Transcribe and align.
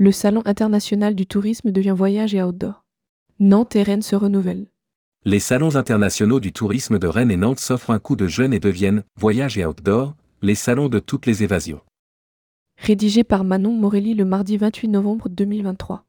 Le 0.00 0.12
Salon 0.12 0.42
international 0.44 1.16
du 1.16 1.26
tourisme 1.26 1.72
devient 1.72 1.94
voyage 1.96 2.32
et 2.32 2.40
outdoor. 2.40 2.84
Nantes 3.40 3.74
et 3.74 3.82
Rennes 3.82 4.02
se 4.02 4.14
renouvellent. 4.14 4.68
Les 5.24 5.40
salons 5.40 5.74
internationaux 5.74 6.38
du 6.38 6.52
tourisme 6.52 7.00
de 7.00 7.08
Rennes 7.08 7.32
et 7.32 7.36
Nantes 7.36 7.58
s'offrent 7.58 7.90
un 7.90 7.98
coup 7.98 8.14
de 8.14 8.28
jeune 8.28 8.52
et 8.52 8.60
deviennent, 8.60 9.02
voyage 9.16 9.58
et 9.58 9.66
outdoor, 9.66 10.14
les 10.40 10.54
salons 10.54 10.88
de 10.88 11.00
toutes 11.00 11.26
les 11.26 11.42
évasions. 11.42 11.80
Rédigé 12.76 13.24
par 13.24 13.42
Manon 13.42 13.72
Morelli 13.72 14.14
le 14.14 14.24
mardi 14.24 14.56
28 14.56 14.86
novembre 14.86 15.28
2023. 15.28 16.04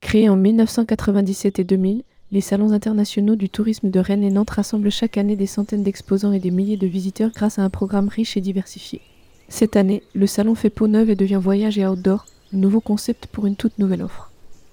Créés 0.00 0.30
en 0.30 0.36
1997 0.36 1.58
et 1.58 1.64
2000, 1.64 2.02
les 2.30 2.40
salons 2.42 2.72
internationaux 2.72 3.36
du 3.36 3.48
tourisme 3.48 3.90
de 3.90 4.00
Rennes 4.00 4.22
et 4.22 4.30
Nantes 4.30 4.50
rassemblent 4.50 4.90
chaque 4.90 5.16
année 5.16 5.36
des 5.36 5.46
centaines 5.46 5.82
d'exposants 5.82 6.32
et 6.32 6.40
des 6.40 6.50
milliers 6.50 6.76
de 6.76 6.86
visiteurs 6.86 7.30
grâce 7.30 7.58
à 7.58 7.62
un 7.62 7.70
programme 7.70 8.08
riche 8.08 8.36
et 8.36 8.42
diversifié. 8.42 9.00
Cette 9.48 9.76
année, 9.76 10.02
le 10.14 10.26
salon 10.26 10.54
fait 10.54 10.68
peau 10.68 10.88
neuve 10.88 11.08
et 11.08 11.16
devient 11.16 11.40
voyage 11.42 11.78
et 11.78 11.86
outdoor, 11.86 12.26
nouveau 12.52 12.80
concept 12.80 13.26
pour 13.28 13.46
une 13.46 13.56
toute 13.56 13.78
nouvelle 13.78 14.02
offre. 14.02 14.30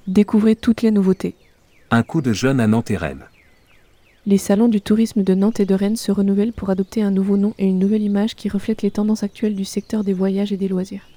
Découvrez 0.08 0.58
toutes 0.58 0.82
les 0.82 0.92
nouveautés. 0.92 1.36
Un 1.92 2.04
coup 2.04 2.22
de 2.22 2.34
jeune 2.34 2.60
à 2.60 2.68
Nantes 2.68 2.92
et 2.92 2.98
Rennes. 2.98 3.26
Les 4.26 4.38
salons 4.38 4.68
du 4.68 4.82
tourisme 4.82 5.24
de 5.24 5.34
Nantes 5.34 5.60
et 5.62 5.66
de 5.66 5.76
Rennes 5.76 5.96
se 5.96 6.12
renouvellent 6.12 6.52
pour 6.52 6.72
adopter 6.72 7.04
un 7.04 7.12
nouveau 7.12 7.38
nom 7.38 7.54
et 7.58 7.68
une 7.68 7.80
nouvelle 7.80 8.02
image 8.02 8.36
qui 8.36 8.50
reflètent 8.50 8.82
les 8.82 8.92
tendances 8.92 9.24
actuelles 9.24 9.56
du 9.56 9.66
secteur 9.66 10.04
des 10.04 10.14
voyages 10.14 10.52
et 10.52 10.58
des 10.58 10.68
loisirs. 10.68 11.08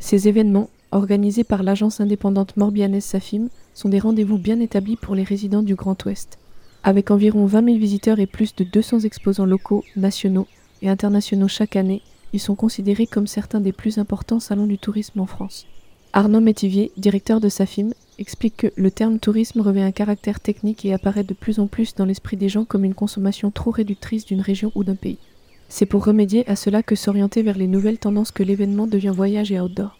Ces 0.00 0.26
événements, 0.26 0.70
organisés 0.94 1.44
par 1.44 1.62
l'agence 1.62 2.00
indépendante 2.00 2.56
morbianaise 2.56 3.04
Safim, 3.04 3.48
sont 3.74 3.88
des 3.88 3.98
rendez-vous 3.98 4.38
bien 4.38 4.60
établis 4.60 4.96
pour 4.96 5.14
les 5.14 5.24
résidents 5.24 5.62
du 5.62 5.74
Grand 5.74 6.02
Ouest. 6.04 6.38
Avec 6.84 7.10
environ 7.10 7.46
20 7.46 7.64
000 7.64 7.78
visiteurs 7.78 8.20
et 8.20 8.26
plus 8.26 8.54
de 8.54 8.64
200 8.64 9.00
exposants 9.00 9.46
locaux, 9.46 9.84
nationaux 9.96 10.46
et 10.82 10.88
internationaux 10.88 11.48
chaque 11.48 11.76
année, 11.76 12.02
ils 12.32 12.40
sont 12.40 12.54
considérés 12.54 13.06
comme 13.06 13.26
certains 13.26 13.60
des 13.60 13.72
plus 13.72 13.98
importants 13.98 14.40
salons 14.40 14.66
du 14.66 14.78
tourisme 14.78 15.20
en 15.20 15.26
France. 15.26 15.66
Arnaud 16.12 16.40
Métivier, 16.40 16.92
directeur 16.96 17.40
de 17.40 17.48
Safim, 17.48 17.90
explique 18.18 18.56
que 18.56 18.72
le 18.76 18.90
terme 18.92 19.18
tourisme 19.18 19.60
revêt 19.60 19.82
un 19.82 19.90
caractère 19.90 20.38
technique 20.38 20.84
et 20.84 20.94
apparaît 20.94 21.24
de 21.24 21.34
plus 21.34 21.58
en 21.58 21.66
plus 21.66 21.96
dans 21.96 22.04
l'esprit 22.04 22.36
des 22.36 22.48
gens 22.48 22.64
comme 22.64 22.84
une 22.84 22.94
consommation 22.94 23.50
trop 23.50 23.72
réductrice 23.72 24.24
d'une 24.24 24.40
région 24.40 24.70
ou 24.76 24.84
d'un 24.84 24.94
pays. 24.94 25.18
C'est 25.68 25.86
pour 25.86 26.04
remédier 26.04 26.48
à 26.48 26.54
cela 26.54 26.84
que 26.84 26.94
s'orienter 26.94 27.42
vers 27.42 27.58
les 27.58 27.66
nouvelles 27.66 27.98
tendances 27.98 28.30
que 28.30 28.44
l'événement 28.44 28.86
devient 28.86 29.12
voyage 29.12 29.50
et 29.50 29.58
outdoor. 29.58 29.98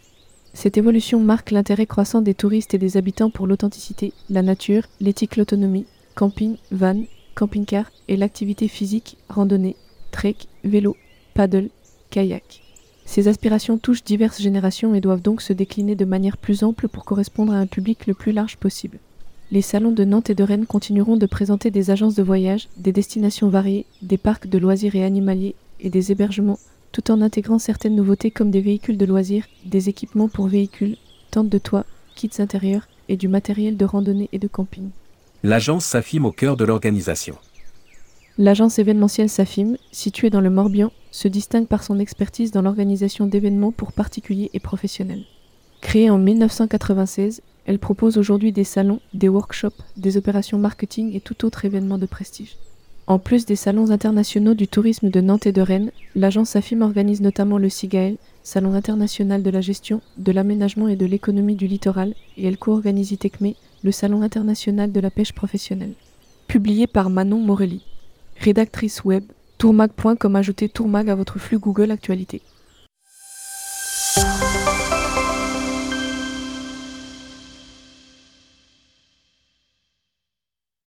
Cette 0.55 0.79
évolution 0.79 1.19
marque 1.19 1.51
l'intérêt 1.51 1.85
croissant 1.85 2.23
des 2.23 2.33
touristes 2.33 2.75
et 2.75 2.79
des 2.79 2.97
habitants 2.97 3.29
pour 3.29 3.49
l'authenticité, 3.49 4.13
la 4.31 4.41
nature, 4.41 4.85
l'éthique, 5.01 5.37
l'autonomie, 5.37 5.85
camping, 6.15 6.57
van, 6.71 7.03
camping-car 7.35 7.91
et 8.07 8.17
l'activité 8.17 8.69
physique, 8.69 9.17
randonnée, 9.29 9.75
trek, 10.13 10.37
vélo, 10.63 10.97
paddle, 11.35 11.71
kayak. 12.11 12.63
Ces 13.05 13.27
aspirations 13.27 13.79
touchent 13.79 14.05
diverses 14.05 14.41
générations 14.41 14.95
et 14.95 15.01
doivent 15.01 15.21
donc 15.21 15.43
se 15.43 15.53
décliner 15.53 15.97
de 15.97 16.05
manière 16.05 16.39
plus 16.39 16.63
ample 16.63 16.89
pour 16.89 17.05
correspondre 17.05 17.53
à 17.53 17.59
un 17.59 17.67
public 17.67 18.07
le 18.07 18.15
plus 18.15 18.33
large 18.33 18.57
possible. 18.57 19.01
Les 19.51 19.61
salons 19.61 19.93
de 19.93 20.05
Nantes 20.05 20.31
et 20.31 20.35
de 20.35 20.45
Rennes 20.45 20.67
continueront 20.67 21.17
de 21.17 21.27
présenter 21.27 21.73
des 21.73 21.91
agences 21.91 22.15
de 22.15 22.23
voyage, 22.23 22.69
des 22.77 22.93
destinations 22.93 23.49
variées, 23.49 23.87
des 24.03 24.19
parcs 24.19 24.47
de 24.47 24.59
loisirs 24.59 24.95
et 24.95 25.05
animaliers 25.05 25.57
et 25.81 25.91
des 25.91 26.13
hébergements 26.13 26.61
tout 26.95 27.11
en 27.11 27.21
intégrant 27.23 27.59
certaines 27.59 27.97
nouveautés 27.97 28.31
comme 28.31 28.53
des 28.53 28.61
véhicules 28.61 28.97
de 28.97 29.05
loisirs, 29.05 29.47
des 29.67 29.89
équipements 29.89 30.29
pour 30.29 30.47
véhicules, 30.47 30.97
tentes 31.33 31.49
de 31.49 31.59
toit, 31.59 31.85
kits 32.15 32.31
intérieurs 32.39 32.87
et 33.09 33.17
du 33.17 33.27
matériel 33.27 33.77
de 33.77 33.85
randonnée 33.85 34.29
et 34.31 34.39
de 34.39 34.47
camping. 34.47 34.91
L'agence 35.43 35.85
Safim 35.85 36.25
au 36.25 36.31
cœur 36.31 36.57
de 36.57 36.65
l'organisation. 36.65 37.37
L'agence 38.39 38.79
événementielle 38.79 39.29
Safim, 39.29 39.77
située 39.91 40.31
dans 40.31 40.41
le 40.41 40.51
Morbihan, 40.51 40.93
se 41.11 41.27
distingue 41.27 41.67
par 41.67 41.83
son 41.83 41.99
expertise 41.99 42.53
dans 42.53 42.63
l'organisation 42.63 43.27
d'événements 43.27 43.73
pour 43.73 43.93
particuliers 43.93 44.51
et 44.55 44.61
professionnels. 44.61 45.25
Créée 45.81 46.11
en 46.11 46.19
1996, 46.19 47.43
elle 47.67 47.81
propose 47.81 48.19
aujourd'hui 48.19 48.53
des 48.53 48.63
salons, 48.63 49.01
des 49.15 49.29
workshops, 49.29 49.83
des 49.97 50.17
opérations 50.17 50.59
marketing 50.59 51.13
et 51.13 51.21
tout 51.21 51.45
autre 51.45 51.65
événement 51.65 51.99
de 51.99 52.07
prestige. 52.07 52.57
En 53.07 53.19
plus 53.19 53.45
des 53.45 53.57
salons 53.57 53.91
internationaux 53.91 54.55
du 54.55 54.67
tourisme 54.67 55.11
de 55.11 55.21
Nantes 55.21 55.47
et 55.47 55.53
de 55.53 55.61
Rennes, 55.61 55.91
l'agence 56.15 56.51
SAFIM 56.51 56.81
organise 56.81 57.21
notamment 57.21 57.59
le 57.59 57.69
SIGAEL, 57.69 58.17
Salon 58.43 58.73
international 58.73 59.43
de 59.43 59.51
la 59.51 59.61
gestion, 59.61 60.01
de 60.17 60.33
l'aménagement 60.33 60.89
et 60.89 60.97
de 60.97 61.05
l'économie 61.05 61.55
du 61.55 61.67
littoral, 61.67 62.15
et 62.39 62.47
elle 62.47 62.57
co-organise 62.57 63.13
ITECME, 63.13 63.53
le 63.83 63.93
Salon 63.93 64.23
international 64.23 64.91
de 64.91 65.01
la 65.01 65.11
pêche 65.11 65.33
professionnelle. 65.35 65.93
Publié 66.47 66.87
par 66.87 67.11
Manon 67.11 67.41
Morelli. 67.41 67.83
Rédactrice 68.41 69.05
web, 69.05 69.25
tourmag.com 69.59 70.37
ajouter 70.37 70.71
tourmag 70.71 71.11
à 71.11 71.15
votre 71.15 71.39
flux 71.39 71.59
Google 71.59 71.91
Actualité. 71.91 72.41